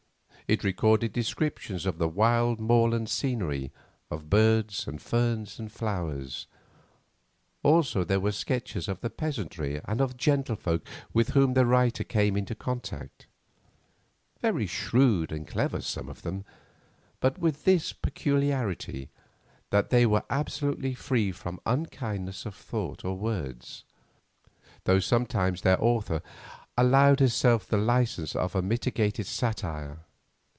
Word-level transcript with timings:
It 0.51 0.65
recorded 0.65 1.13
descriptions 1.13 1.85
of 1.85 1.97
the 1.97 2.09
wild 2.09 2.59
moorland 2.59 3.07
scenery, 3.09 3.71
of 4.09 4.29
birds, 4.29 4.85
and 4.85 5.01
ferns, 5.01 5.57
and 5.59 5.71
flowers. 5.71 6.45
Also 7.63 8.03
there 8.03 8.19
were 8.19 8.33
sketches 8.33 8.89
of 8.89 8.99
the 8.99 9.09
peasantry 9.09 9.79
and 9.85 10.01
of 10.01 10.11
the 10.11 10.17
gentlefolk 10.17 10.85
with 11.13 11.29
whom 11.29 11.53
the 11.53 11.65
writer 11.65 12.03
came 12.03 12.35
in 12.35 12.43
contact; 12.47 13.27
very 14.41 14.67
shrewd 14.67 15.31
and 15.31 15.47
clever, 15.47 15.79
some 15.79 16.09
of 16.09 16.21
them, 16.23 16.43
but 17.21 17.39
with 17.39 17.63
this 17.63 17.93
peculiarity—that 17.93 19.89
they 19.89 20.05
were 20.05 20.25
absolutely 20.29 20.93
free 20.93 21.31
from 21.31 21.61
unkindness 21.65 22.45
of 22.45 22.55
thought 22.55 23.05
or 23.05 23.17
words, 23.17 23.85
though 24.83 24.99
sometimes 24.99 25.61
their 25.61 25.81
author 25.81 26.21
allowed 26.77 27.21
herself 27.21 27.65
the 27.65 27.77
license 27.77 28.35
of 28.35 28.53
a 28.53 28.61
mitigated 28.61 29.25
satire. 29.25 29.99